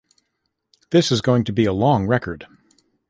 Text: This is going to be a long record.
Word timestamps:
This 0.89 1.11
is 1.11 1.21
going 1.21 1.43
to 1.43 1.53
be 1.53 1.65
a 1.65 1.73
long 1.73 2.07
record. 2.07 2.47